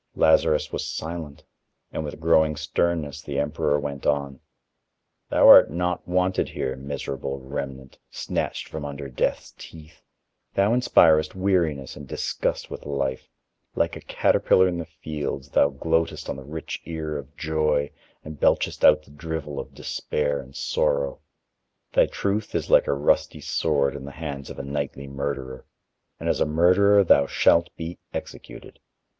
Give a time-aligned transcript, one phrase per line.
[0.15, 1.43] Lazarus was silent,
[1.91, 4.39] and with growing sternness the emperor went on:
[5.29, 10.01] "Thou art not wanted here, miserable remnant, snatched from under Death's teeth,
[10.55, 13.29] thou inspirest weariness and disgust with life;
[13.75, 17.91] like a caterpillar in the fields, thou gloatest on the rich ear of joy
[18.23, 21.21] and belchest out the drivel of despair and sorrow.
[21.93, 25.67] Thy truth is like a rusty sword in the hands of a nightly murderer,
[26.19, 28.79] and as a murderer thou shalt be executed.